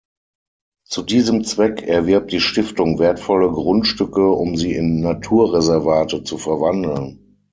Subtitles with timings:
[0.83, 7.37] Zu diesem Zweck erwirbt die Stiftung wertvolle Grundstücke, um sie in Naturreservate zu verwandeln.